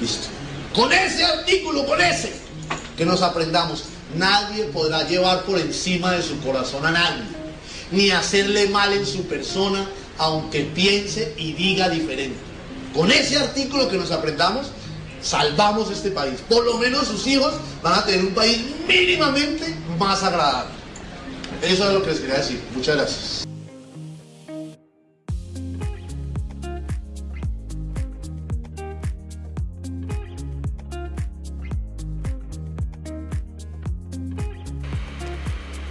[0.00, 0.28] Listo.
[0.74, 2.32] Con ese artículo, con ese,
[2.96, 3.84] que nos aprendamos,
[4.16, 7.24] nadie podrá llevar por encima de su corazón a nadie,
[7.90, 9.88] ni hacerle mal en su persona,
[10.18, 12.38] aunque piense y diga diferente.
[12.94, 14.68] Con ese artículo que nos aprendamos,
[15.22, 16.40] salvamos este país.
[16.48, 20.72] Por lo menos sus hijos van a tener un país mínimamente más agradable.
[21.62, 22.62] Eso es lo que les quería decir.
[22.74, 23.47] Muchas gracias.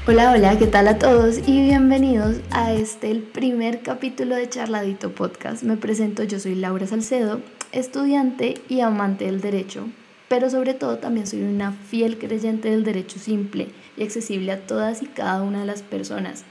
[0.10, 1.40] Hola, hola, ¿qué tal a todos?
[1.50, 5.64] Y bienvenidos a este, el primer capítulo de Charladito Podcast.
[5.64, 7.42] Me presento, yo soy Laura Salcedo,
[7.74, 9.90] estudiante y amante del derecho,
[10.30, 13.68] pero sobre todo también soy una fiel creyente del derecho simple
[13.98, 16.46] y accesible a todas y cada una de las personas,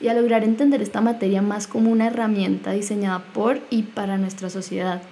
[0.00, 4.48] y a lograr entender esta materia más como una herramienta diseñada por y para nuestra
[4.48, 5.02] sociedad.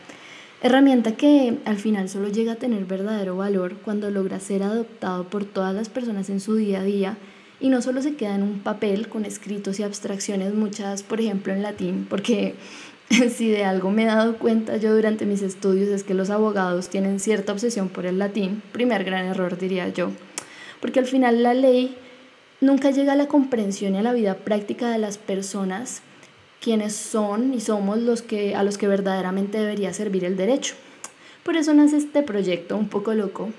[0.62, 5.44] Herramienta que al final solo llega a tener verdadero valor cuando logra ser adoptado por
[5.44, 7.18] todas las personas en su día a día
[7.62, 11.52] y no solo se queda en un papel con escritos y abstracciones, muchas, por ejemplo,
[11.52, 12.56] en latín, porque
[13.34, 16.88] si de algo me he dado cuenta yo durante mis estudios es que los abogados
[16.88, 20.10] tienen cierta obsesión por el latín, primer gran error diría yo,
[20.80, 21.96] porque al final la ley
[22.60, 26.02] nunca llega a la comprensión y a la vida práctica de las personas
[26.60, 30.74] quienes son y somos los que a los que verdaderamente debería servir el derecho.
[31.44, 33.50] Por eso nace este proyecto un poco loco,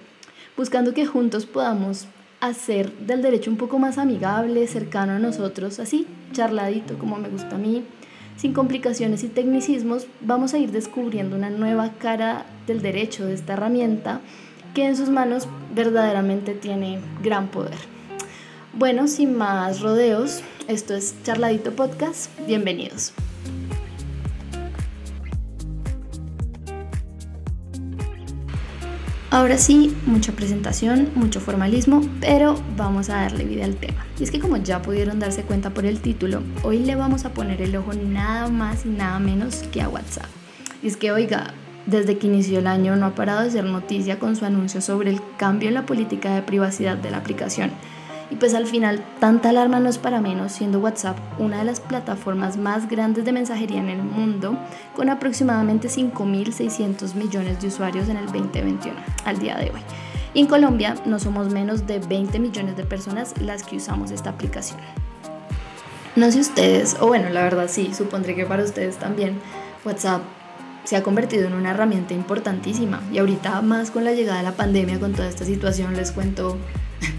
[0.57, 2.07] buscando que juntos podamos
[2.43, 7.55] hacer del derecho un poco más amigable, cercano a nosotros, así, charladito como me gusta
[7.55, 7.85] a mí,
[8.35, 13.53] sin complicaciones y tecnicismos, vamos a ir descubriendo una nueva cara del derecho, de esta
[13.53, 14.19] herramienta
[14.73, 17.77] que en sus manos verdaderamente tiene gran poder.
[18.73, 23.13] Bueno, sin más rodeos, esto es Charladito Podcast, bienvenidos.
[29.33, 34.05] Ahora sí, mucha presentación, mucho formalismo, pero vamos a darle vida al tema.
[34.19, 37.33] Y es que como ya pudieron darse cuenta por el título, hoy le vamos a
[37.33, 40.27] poner el ojo nada más y nada menos que a WhatsApp.
[40.83, 41.55] Y es que, oiga,
[41.87, 45.09] desde que inició el año no ha parado de ser noticia con su anuncio sobre
[45.09, 47.71] el cambio en la política de privacidad de la aplicación
[48.33, 51.79] y pues al final, tanta alarma no es para menos, siendo WhatsApp una de las
[51.79, 54.57] plataformas más grandes de mensajería en el mundo,
[54.95, 59.81] con aproximadamente 5.600 millones de usuarios en el 2021, al día de hoy.
[60.33, 64.31] Y en Colombia no somos menos de 20 millones de personas las que usamos esta
[64.31, 64.79] aplicación.
[66.15, 69.39] No sé ustedes, o bueno, la verdad sí, supondré que para ustedes también,
[69.85, 70.23] WhatsApp
[70.85, 72.99] se ha convertido en una herramienta importantísima.
[73.11, 76.57] Y ahorita más con la llegada de la pandemia, con toda esta situación, les cuento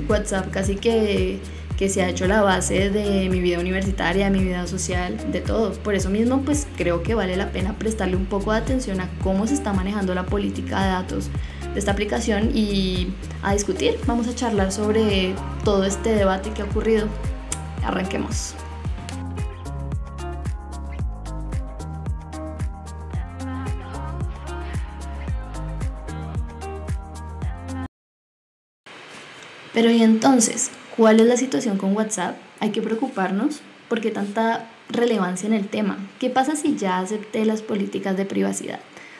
[0.08, 1.38] WhatsApp casi que,
[1.76, 5.40] que se ha hecho la base de mi vida universitaria, de mi vida social, de
[5.40, 5.72] todo.
[5.72, 9.08] Por eso mismo, pues creo que vale la pena prestarle un poco de atención a
[9.22, 11.30] cómo se está manejando la política de datos
[11.72, 13.12] de esta aplicación y
[13.42, 13.98] a discutir.
[14.06, 15.34] Vamos a charlar sobre
[15.64, 17.08] todo este debate que ha ocurrido.
[17.82, 18.54] Arranquemos.
[29.74, 32.36] Pero y entonces, ¿cuál es la situación con WhatsApp?
[32.60, 33.60] ¿Hay que preocuparnos?
[33.88, 35.98] ¿Por qué tanta relevancia en el tema?
[36.20, 38.78] ¿Qué pasa si ya acepté las políticas de privacidad?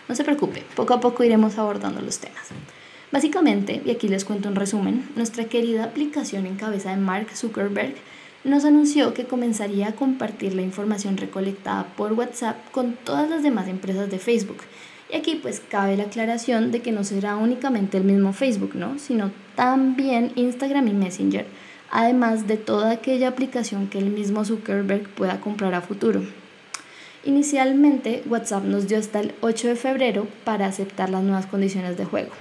[0.09, 2.47] No se preocupe, poco a poco iremos abordando los temas.
[3.11, 7.95] Básicamente, y aquí les cuento un resumen, nuestra querida aplicación en cabeza de Mark Zuckerberg
[8.45, 13.67] nos anunció que comenzaría a compartir la información recolectada por WhatsApp con todas las demás
[13.67, 14.59] empresas de Facebook
[15.15, 18.99] y aquí pues cabe la aclaración de que no será únicamente el mismo Facebook, ¿no?
[18.99, 21.47] Sino también Instagram y Messenger,
[21.89, 26.23] además de toda aquella aplicación que el mismo Zuckerberg pueda comprar a futuro.
[27.23, 32.07] Inicialmente WhatsApp nos dio hasta el 8 de febrero para aceptar las nuevas condiciones de
[32.07, 32.33] juego,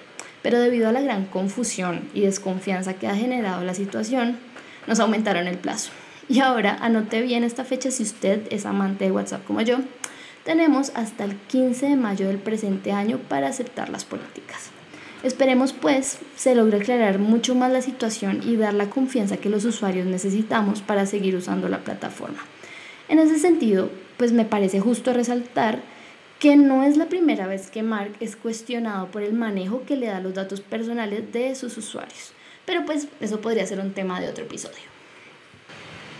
[0.41, 4.39] pero debido a la gran confusión y desconfianza que ha generado la situación,
[4.87, 5.91] nos aumentaron el plazo.
[6.27, 9.77] Y ahora anote bien esta fecha si usted es amante de WhatsApp como yo
[10.43, 14.69] tenemos hasta el 15 de mayo del presente año para aceptar las políticas.
[15.23, 19.63] Esperemos pues se logre aclarar mucho más la situación y dar la confianza que los
[19.63, 22.43] usuarios necesitamos para seguir usando la plataforma.
[23.07, 25.79] En ese sentido, pues me parece justo resaltar
[26.39, 30.07] que no es la primera vez que Mark es cuestionado por el manejo que le
[30.07, 32.33] da los datos personales de sus usuarios.
[32.65, 34.92] Pero pues eso podría ser un tema de otro episodio.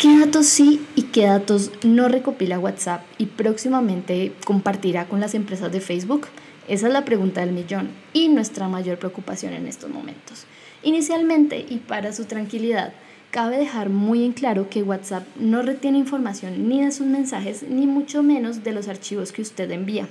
[0.03, 5.71] ¿Qué datos sí y qué datos no recopila WhatsApp y próximamente compartirá con las empresas
[5.71, 6.27] de Facebook?
[6.67, 10.43] Esa es la pregunta del millón y nuestra mayor preocupación en estos momentos.
[10.83, 12.91] Inicialmente, y para su tranquilidad,
[13.31, 17.87] cabe dejar muy en claro que WhatsApp no retiene información ni de sus mensajes, ni
[17.87, 20.09] mucho menos de los archivos que usted envía.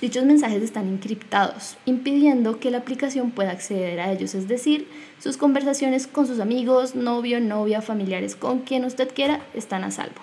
[0.00, 4.86] Dichos mensajes están encriptados, impidiendo que la aplicación pueda acceder a ellos, es decir,
[5.18, 10.20] sus conversaciones con sus amigos, novio, novia, familiares, con quien usted quiera, están a salvo.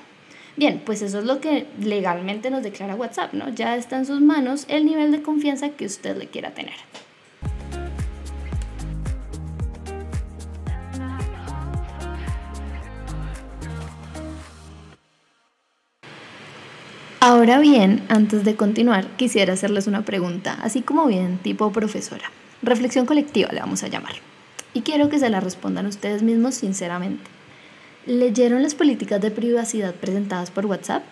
[0.55, 3.49] Bien, pues eso es lo que legalmente nos declara WhatsApp, ¿no?
[3.49, 6.75] Ya está en sus manos el nivel de confianza que usted le quiera tener.
[17.35, 22.31] Ahora bien, antes de continuar, quisiera hacerles una pregunta, así como bien tipo profesora.
[22.61, 24.13] Reflexión colectiva le vamos a llamar.
[24.73, 27.25] Y quiero que se la respondan ustedes mismos sinceramente.
[28.05, 31.03] ¿Leyeron las políticas de privacidad presentadas por WhatsApp?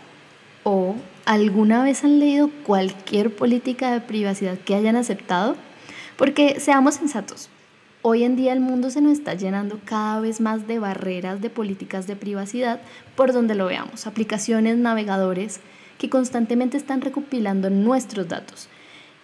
[0.64, 5.58] ¿O alguna vez han leído cualquier política de privacidad que hayan aceptado?
[6.16, 7.50] Porque seamos sensatos,
[8.02, 11.50] hoy en día el mundo se nos está llenando cada vez más de barreras de
[11.50, 12.80] políticas de privacidad
[13.18, 15.60] por donde lo veamos, aplicaciones, navegadores,
[15.98, 18.68] que constantemente están recopilando nuestros datos,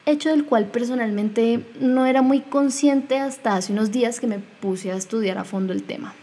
[0.06, 4.92] hecho del cual personalmente no era muy consciente hasta hace unos días que me puse
[4.92, 6.14] a estudiar a fondo el tema.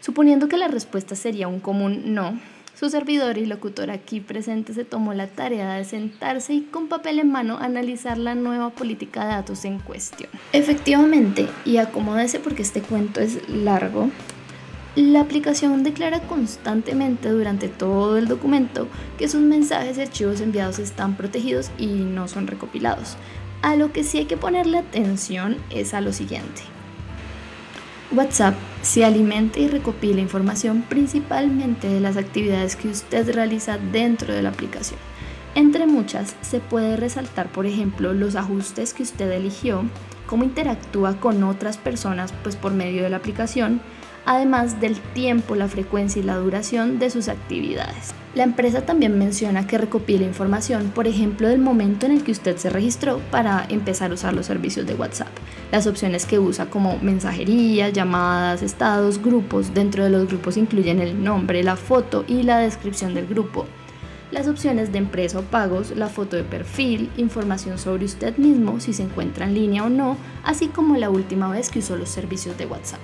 [0.00, 2.38] Suponiendo que la respuesta sería un común no,
[2.80, 7.18] su servidor y locutor aquí presente se tomó la tarea de sentarse y con papel
[7.18, 10.30] en mano analizar la nueva política de datos en cuestión.
[10.54, 14.08] Efectivamente, y acomódese porque este cuento es largo,
[14.96, 18.88] la aplicación declara constantemente durante todo el documento
[19.18, 23.16] que sus mensajes y archivos enviados están protegidos y no son recopilados.
[23.62, 26.62] A lo que sí hay que ponerle atención es a lo siguiente.
[28.12, 34.42] WhatsApp se alimenta y recopila información principalmente de las actividades que usted realiza dentro de
[34.42, 34.98] la aplicación.
[35.54, 39.84] Entre muchas se puede resaltar, por ejemplo, los ajustes que usted eligió,
[40.26, 43.80] cómo interactúa con otras personas pues por medio de la aplicación,
[44.26, 48.14] además del tiempo, la frecuencia y la duración de sus actividades.
[48.34, 52.56] La empresa también menciona que recopila información, por ejemplo, del momento en el que usted
[52.56, 55.28] se registró para empezar a usar los servicios de WhatsApp,
[55.72, 59.74] las opciones que usa como mensajería, llamadas, estados, grupos.
[59.74, 63.66] Dentro de los grupos incluyen el nombre, la foto y la descripción del grupo.
[64.30, 68.92] Las opciones de empresa o pagos, la foto de perfil, información sobre usted mismo, si
[68.92, 72.56] se encuentra en línea o no, así como la última vez que usó los servicios
[72.56, 73.00] de WhatsApp.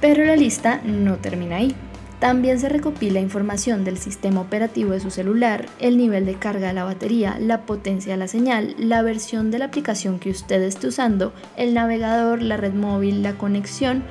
[0.00, 1.74] Pero la lista no termina ahí.
[2.20, 6.74] También se recopila información del sistema operativo de su celular, el nivel de carga de
[6.74, 10.88] la batería, la potencia de la señal, la versión de la aplicación que usted esté
[10.88, 14.02] usando, el navegador, la red móvil, la conexión,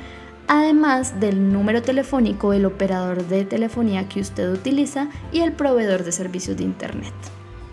[0.48, 6.14] además del número telefónico del operador de telefonía que usted utiliza y el proveedor de
[6.14, 7.14] servicios de Internet.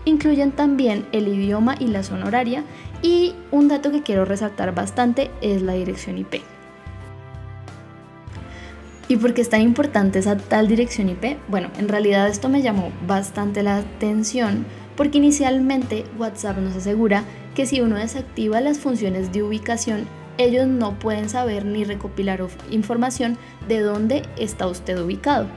[0.03, 2.65] Incluyen también el idioma y la zona horaria
[3.01, 6.54] y un dato que quiero resaltar bastante es la dirección IP.
[9.07, 11.37] ¿Y por qué es tan importante esa tal dirección IP?
[11.47, 14.65] Bueno, en realidad esto me llamó bastante la atención
[14.95, 17.23] porque inicialmente WhatsApp nos asegura
[17.53, 20.07] que si uno desactiva las funciones de ubicación,
[20.39, 23.37] ellos no pueden saber ni recopilar información
[23.67, 25.47] de dónde está usted ubicado.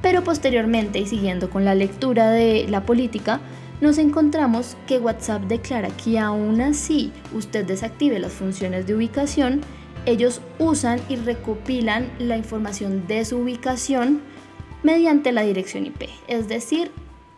[0.00, 3.40] Pero posteriormente y siguiendo con la lectura de la política,
[3.80, 9.60] nos encontramos que WhatsApp declara que aún así usted desactive las funciones de ubicación,
[10.06, 14.22] ellos usan y recopilan la información de su ubicación
[14.82, 16.04] mediante la dirección IP.
[16.28, 16.92] Es decir,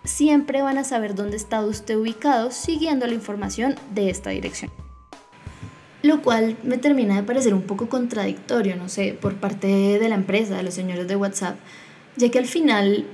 [0.04, 4.70] siempre van a saber dónde está usted ubicado siguiendo la información de esta dirección.
[6.02, 10.14] Lo cual me termina de parecer un poco contradictorio, no sé, por parte de la
[10.14, 11.56] empresa, de los señores de WhatsApp,
[12.16, 13.04] ya que al final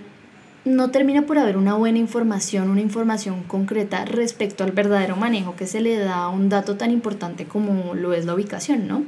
[0.65, 5.67] no termina por haber una buena información, una información concreta respecto al verdadero manejo que
[5.67, 9.05] se le da a un dato tan importante como lo es la ubicación, ¿no?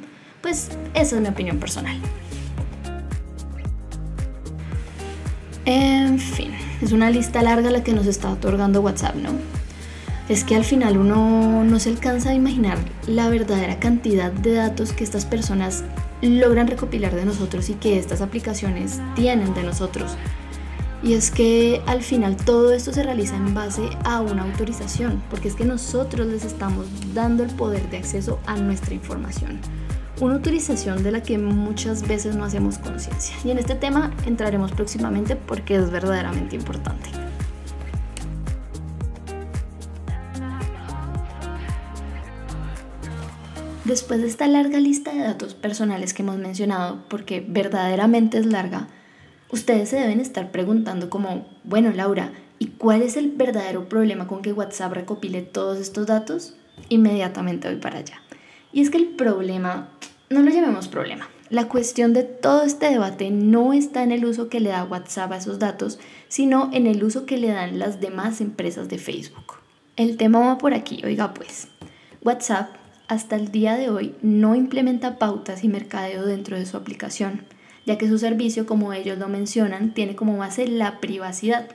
[0.47, 1.97] Pues esa es mi opinión personal.
[5.65, 9.31] En fin, es una lista larga la que nos está otorgando WhatsApp, ¿no?
[10.29, 14.93] Es que al final uno no se alcanza a imaginar la verdadera cantidad de datos
[14.93, 15.83] que estas personas
[16.23, 20.17] logran recopilar de nosotros y que estas aplicaciones tienen de nosotros.
[21.03, 25.49] Y es que al final todo esto se realiza en base a una autorización, porque
[25.49, 29.61] es que nosotros les estamos dando el poder de acceso a nuestra información
[30.20, 33.37] una utilización de la que muchas veces no hacemos conciencia.
[33.44, 37.11] Y en este tema entraremos próximamente porque es verdaderamente importante.
[43.85, 48.88] Después de esta larga lista de datos personales que hemos mencionado, porque verdaderamente es larga,
[49.52, 54.42] ustedes se deben estar preguntando como, bueno Laura, ¿y cuál es el verdadero problema con
[54.42, 56.56] que WhatsApp recopile todos estos datos?
[56.88, 58.25] Inmediatamente voy para allá.
[58.76, 59.88] Y es que el problema
[60.28, 64.50] no lo llamemos problema, La cuestión de todo este debate no está en el uso
[64.50, 68.02] que le da WhatsApp a esos datos, sino en el uso que le dan las
[68.02, 69.54] demás empresas de Facebook.
[69.97, 71.68] El tema va por aquí, oiga pues.
[72.23, 72.68] WhatsApp
[73.09, 77.47] hasta el día de hoy no implementa pautas y mercadeo dentro de su aplicación,
[77.87, 81.66] ya que su servicio, como ellos lo mencionan, tiene como base la privacidad.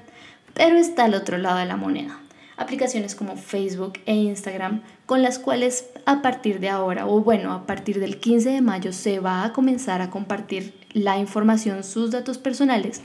[0.54, 2.20] Pero está al otro lado de la moneda.
[2.58, 7.66] Aplicaciones como Facebook e Instagram, con las cuales a partir de ahora, o bueno, a
[7.66, 12.38] partir del 15 de mayo, se va a comenzar a compartir la información, sus datos
[12.38, 13.02] personales,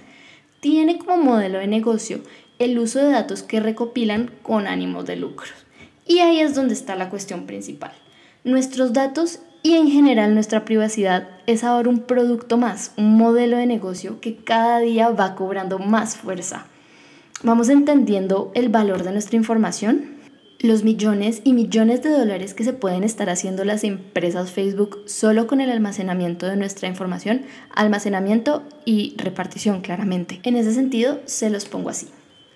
[0.60, 2.20] tiene como modelo de negocio
[2.60, 5.50] el uso de datos que recopilan con ánimos de lucro.
[6.06, 7.90] Y ahí es donde está la cuestión principal.
[8.44, 13.66] Nuestros datos y en general nuestra privacidad es ahora un producto más, un modelo de
[13.66, 16.68] negocio que cada día va cobrando más fuerza.
[17.42, 20.15] ¿Vamos entendiendo el valor de nuestra información?
[20.60, 25.46] Los millones y millones de dólares que se pueden estar haciendo las empresas Facebook solo
[25.46, 27.42] con el almacenamiento de nuestra información,
[27.74, 30.40] almacenamiento y repartición claramente.
[30.44, 32.08] En ese sentido, se los pongo así.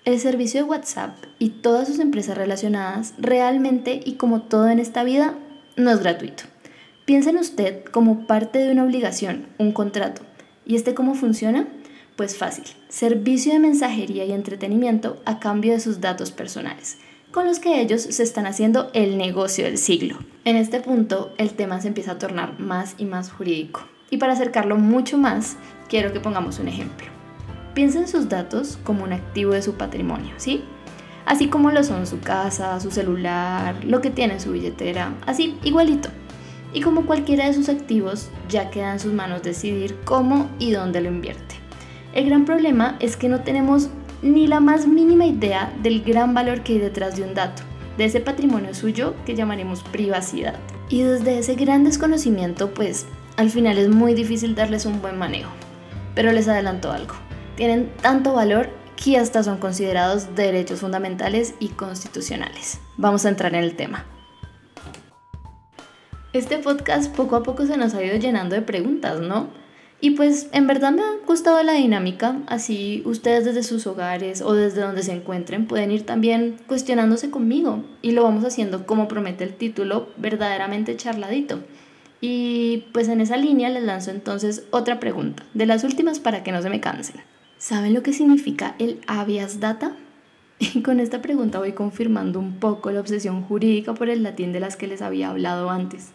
[0.03, 5.03] El servicio de WhatsApp y todas sus empresas relacionadas realmente y como todo en esta
[5.03, 5.37] vida
[5.75, 6.45] no es gratuito.
[7.05, 10.23] Piensa en usted como parte de una obligación, un contrato.
[10.65, 11.67] ¿Y este cómo funciona?
[12.15, 16.97] Pues fácil, servicio de mensajería y entretenimiento a cambio de sus datos personales,
[17.31, 20.17] con los que ellos se están haciendo el negocio del siglo.
[20.45, 23.81] En este punto, el tema se empieza a tornar más y más jurídico.
[24.09, 25.55] Y para acercarlo mucho más,
[25.87, 27.07] quiero que pongamos un ejemplo.
[27.73, 30.63] Piensa en sus datos como un activo de su patrimonio, ¿sí?
[31.25, 35.57] así como lo son su casa, su celular, lo que tiene en su billetera, así
[35.63, 36.09] igualito.
[36.73, 41.01] Y como cualquiera de sus activos, ya queda en sus manos decidir cómo y dónde
[41.01, 41.55] lo invierte.
[42.13, 43.89] El gran problema es que no tenemos
[44.21, 47.63] ni la más mínima idea del gran valor que hay detrás de un dato,
[47.97, 50.55] de ese patrimonio suyo que llamaremos privacidad.
[50.89, 53.05] Y desde ese gran desconocimiento, pues
[53.37, 55.51] al final es muy difícil darles un buen manejo.
[56.15, 57.15] Pero les adelanto algo,
[57.55, 62.79] tienen tanto valor que hasta son considerados derechos fundamentales y constitucionales.
[62.97, 64.05] Vamos a entrar en el tema.
[66.33, 69.49] Este podcast poco a poco se nos ha ido llenando de preguntas, ¿no?
[70.03, 74.53] Y pues en verdad me ha gustado la dinámica, así ustedes desde sus hogares o
[74.53, 79.43] desde donde se encuentren pueden ir también cuestionándose conmigo y lo vamos haciendo como promete
[79.43, 81.59] el título, verdaderamente charladito.
[82.19, 86.51] Y pues en esa línea les lanzo entonces otra pregunta, de las últimas para que
[86.51, 87.21] no se me cansen.
[87.59, 89.95] ¿Saben lo que significa el habeas data?
[90.59, 94.59] Y con esta pregunta voy confirmando un poco la obsesión jurídica por el latín de
[94.59, 96.11] las que les había hablado antes.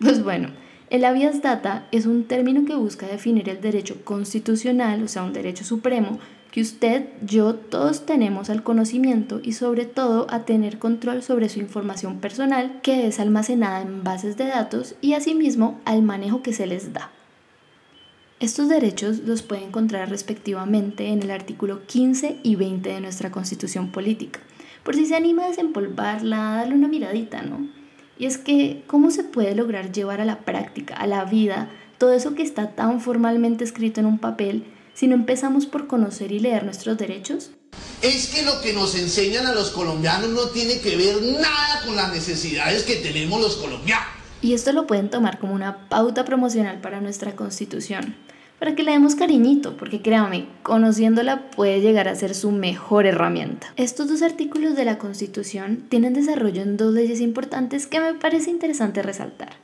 [0.00, 0.48] Pues bueno,
[0.90, 5.32] el habeas data es un término que busca definir el derecho constitucional, o sea, un
[5.32, 6.18] derecho supremo,
[6.52, 11.60] que usted, yo, todos tenemos al conocimiento y sobre todo a tener control sobre su
[11.60, 16.66] información personal que es almacenada en bases de datos y asimismo al manejo que se
[16.66, 17.10] les da.
[18.38, 23.90] Estos derechos los puede encontrar respectivamente en el artículo 15 y 20 de nuestra Constitución
[23.90, 24.40] Política,
[24.82, 27.81] por si se anima a desempolvarla, darle una miradita, ¿no?
[28.18, 32.12] Y es que, ¿cómo se puede lograr llevar a la práctica, a la vida, todo
[32.12, 34.64] eso que está tan formalmente escrito en un papel
[34.94, 37.52] si no empezamos por conocer y leer nuestros derechos?
[38.02, 41.96] Es que lo que nos enseñan a los colombianos no tiene que ver nada con
[41.96, 44.06] las necesidades que tenemos los colombianos.
[44.40, 48.16] Y esto lo pueden tomar como una pauta promocional para nuestra constitución
[48.62, 53.66] para que le demos cariñito, porque créame, conociéndola puede llegar a ser su mejor herramienta.
[53.76, 58.52] Estos dos artículos de la Constitución tienen desarrollo en dos leyes importantes que me parece
[58.52, 59.54] interesante resaltar.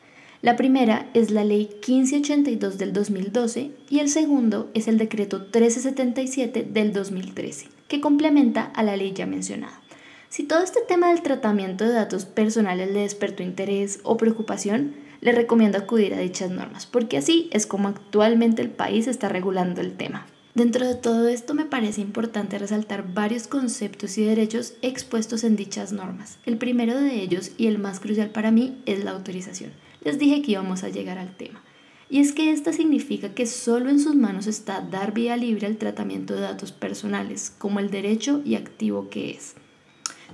[0.43, 6.67] La primera es la Ley 1582 del 2012 y el segundo es el Decreto 1377
[6.69, 9.81] del 2013, que complementa a la ley ya mencionada.
[10.29, 15.33] Si todo este tema del tratamiento de datos personales le despertó interés o preocupación, le
[15.33, 19.97] recomiendo acudir a dichas normas, porque así es como actualmente el país está regulando el
[19.97, 20.27] tema.
[20.55, 25.93] Dentro de todo esto me parece importante resaltar varios conceptos y derechos expuestos en dichas
[25.93, 26.39] normas.
[26.47, 29.71] El primero de ellos y el más crucial para mí es la autorización.
[30.03, 31.63] Les dije que íbamos a llegar al tema.
[32.11, 35.77] Y es que esta significa que solo en sus manos está dar vía libre al
[35.77, 39.55] tratamiento de datos personales, como el derecho y activo que es.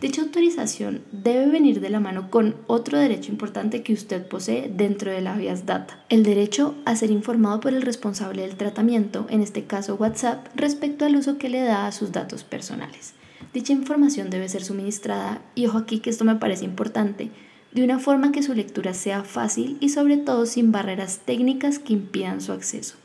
[0.04, 5.10] Dicha autorización debe venir de la mano con otro derecho importante que usted posee dentro
[5.10, 9.40] de la vías data, el derecho a ser informado por el responsable del tratamiento, en
[9.40, 13.14] este caso WhatsApp, respecto al uso que le da a sus datos personales.
[13.54, 17.30] Dicha información debe ser suministrada, y ojo aquí que esto me parece importante,
[17.72, 21.94] de una forma que su lectura sea fácil y sobre todo sin barreras técnicas que
[21.94, 22.96] impidan su acceso.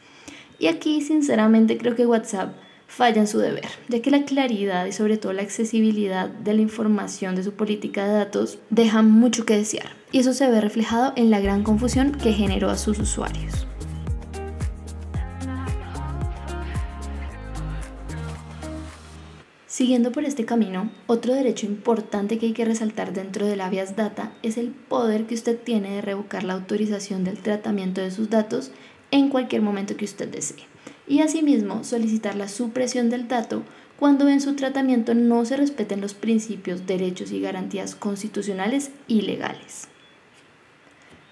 [0.60, 2.58] Y aquí sinceramente creo que WhatsApp
[2.90, 6.62] falla en su deber, ya que la claridad y sobre todo la accesibilidad de la
[6.62, 11.14] información de su política de datos deja mucho que desear, y eso se ve reflejado
[11.16, 13.68] en la gran confusión que generó a sus usuarios.
[19.68, 23.96] Siguiendo por este camino, otro derecho importante que hay que resaltar dentro de la Avias
[23.96, 28.30] Data es el poder que usted tiene de revocar la autorización del tratamiento de sus
[28.30, 28.72] datos
[29.12, 30.69] en cualquier momento que usted desee.
[31.10, 33.64] Y asimismo solicitar la supresión del dato
[34.00, 39.90] cuando en su tratamiento no se respeten los principios, derechos y garantías constitucionales y legales.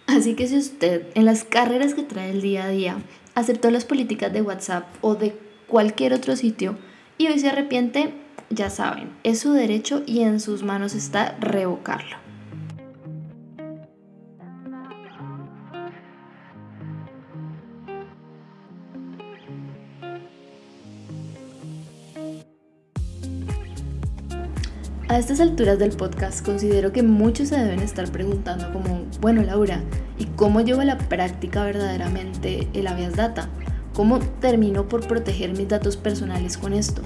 [0.05, 2.98] Así que si usted en las carreras que trae el día a día
[3.36, 6.77] aceptó las políticas de WhatsApp o de cualquier otro sitio
[7.17, 8.13] y hoy se arrepiente,
[8.50, 12.26] ya saben, es su derecho y en sus manos está revocarlo.
[25.18, 29.82] A estas alturas del podcast considero que muchos se deben estar preguntando como, bueno Laura,
[30.20, 33.50] ¿y cómo llevo a la práctica verdaderamente el habeas data?
[33.96, 37.02] ¿Cómo termino por proteger mis datos personales con esto?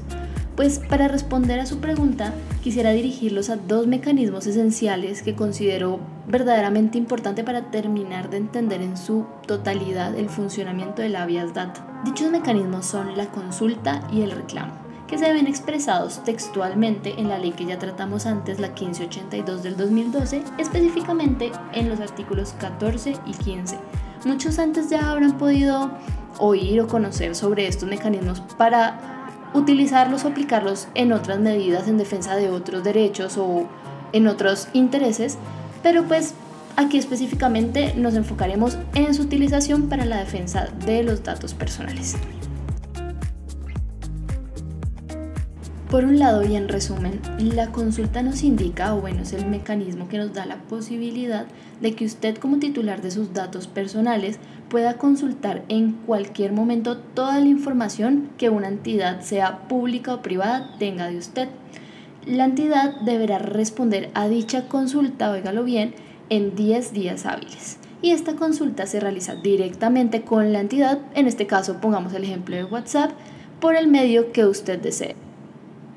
[0.58, 6.98] Pues para responder a su pregunta quisiera dirigirlos a dos mecanismos esenciales que considero verdaderamente
[6.98, 12.02] importante para terminar de entender en su totalidad el funcionamiento del habeas data.
[12.04, 14.81] Dichos mecanismos son la consulta y el reclamo
[15.12, 19.76] que se ven expresados textualmente en la ley que ya tratamos antes, la 1582 del
[19.76, 23.78] 2012, específicamente en los artículos 14 y 15.
[24.24, 25.92] Muchos antes ya habrán podido
[26.40, 32.38] oír o conocer sobre estos mecanismos para utilizarlos o aplicarlos en otras medidas en defensa
[32.38, 33.68] de otros derechos o
[34.14, 35.38] en otros intereses,
[35.84, 36.36] pero pues
[36.78, 42.16] aquí específicamente nos enfocaremos en su utilización para la defensa de los datos personales.
[45.92, 50.08] Por un lado, y en resumen, la consulta nos indica, o bueno, es el mecanismo
[50.08, 51.48] que nos da la posibilidad
[51.82, 57.42] de que usted como titular de sus datos personales pueda consultar en cualquier momento toda
[57.42, 61.50] la información que una entidad, sea pública o privada, tenga de usted.
[62.26, 65.94] La entidad deberá responder a dicha consulta, oígalo bien,
[66.30, 67.80] en 10 días hábiles.
[68.02, 72.56] Y esta consulta se realiza directamente con la entidad, en este caso pongamos el ejemplo
[72.56, 73.12] de WhatsApp,
[73.60, 75.18] por el medio que usted desee.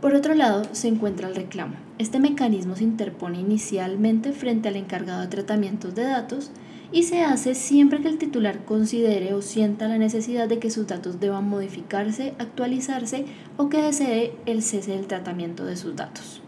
[0.05, 1.77] Por otro lado, se encuentra el reclamo.
[1.97, 6.51] Este mecanismo se interpone inicialmente frente al encargado de tratamientos de datos
[6.93, 10.87] y se hace siempre que el titular considere o sienta la necesidad de que sus
[10.87, 13.25] datos deban modificarse, actualizarse
[13.57, 16.43] o que desee el cese del tratamiento de sus datos.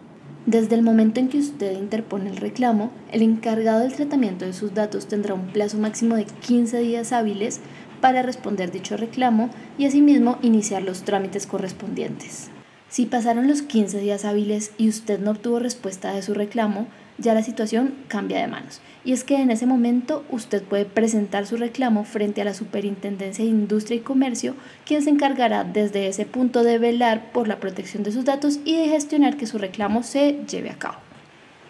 [0.44, 4.74] Desde el momento en que usted interpone el reclamo, el encargado del tratamiento de sus
[4.74, 7.62] datos tendrá un plazo máximo de 15 días hábiles
[8.02, 12.50] para responder dicho reclamo y asimismo iniciar los trámites correspondientes.
[12.88, 16.86] Si pasaron los 15 días hábiles y usted no obtuvo respuesta de su reclamo,
[17.18, 18.80] ya la situación cambia de manos.
[19.04, 23.44] Y es que en ese momento usted puede presentar su reclamo frente a la Superintendencia
[23.44, 28.02] de Industria y Comercio, quien se encargará desde ese punto de velar por la protección
[28.02, 31.05] de sus datos y de gestionar que su reclamo se lleve a cabo.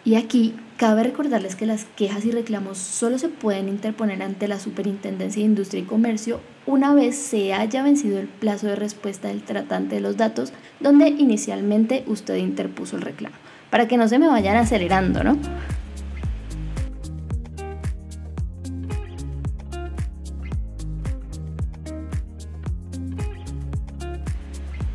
[0.07, 4.61] Y aquí cabe recordarles que las quejas y reclamos solo se pueden interponer ante la
[4.61, 9.42] Superintendencia de Industria y Comercio una vez se haya vencido el plazo de respuesta del
[9.42, 13.35] tratante de los datos donde inicialmente usted interpuso el reclamo,
[13.69, 15.38] para que no se me vayan acelerando, ¿no?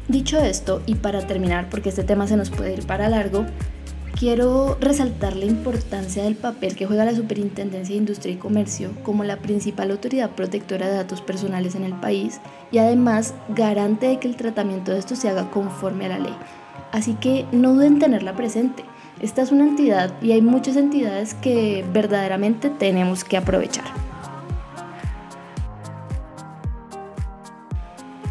[0.08, 3.46] Dicho esto, y para terminar, porque este tema se nos puede ir para largo,
[4.22, 9.24] quiero resaltar la importancia del papel que juega la Superintendencia de Industria y Comercio como
[9.24, 12.40] la principal autoridad protectora de datos personales en el país
[12.72, 16.36] y además garante de que el tratamiento de estos se haga conforme a la ley.
[16.92, 18.86] Así que no duden en tenerla presente.
[19.22, 24.11] Esta es una entidad y hay muchas entidades que verdaderamente tenemos que aprovechar.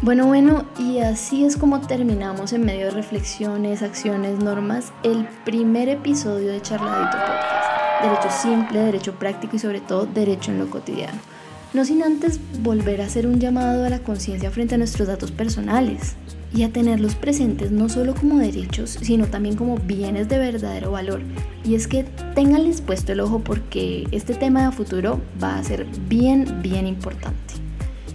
[0.03, 5.89] Bueno, bueno, y así es como terminamos en medio de reflexiones, acciones, normas, el primer
[5.89, 8.01] episodio de Charladito Podcast.
[8.01, 11.19] Derecho simple, derecho práctico y sobre todo derecho en lo cotidiano.
[11.73, 15.29] No sin antes volver a hacer un llamado a la conciencia frente a nuestros datos
[15.29, 16.15] personales
[16.51, 21.21] y a tenerlos presentes no solo como derechos, sino también como bienes de verdadero valor.
[21.63, 25.85] Y es que tenganles puesto el ojo porque este tema de futuro va a ser
[26.09, 27.50] bien, bien importante.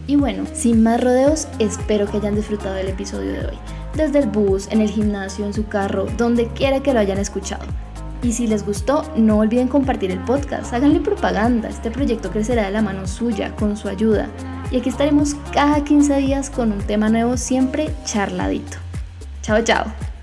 [0.06, 3.58] Y bueno, sin más rodeos, espero que hayan disfrutado del episodio de hoy.
[3.94, 7.64] Desde el bus, en el gimnasio, en su carro, donde quiera que lo hayan escuchado.
[8.22, 12.72] Y si les gustó, no olviden compartir el podcast, háganle propaganda, este proyecto crecerá de
[12.72, 14.28] la mano suya, con su ayuda.
[14.70, 18.78] Y aquí estaremos cada 15 días con un tema nuevo, siempre charladito.
[19.42, 20.15] Chao, chao.